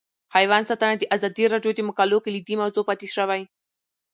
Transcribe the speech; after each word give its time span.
حیوان 0.35 0.63
ساتنه 0.69 0.95
د 0.97 1.03
ازادي 1.15 1.43
راډیو 1.53 1.71
د 1.75 1.79
مقالو 1.89 2.23
کلیدي 2.25 2.55
موضوع 2.61 2.83
پاتې 2.89 3.07
شوی. 3.15 3.41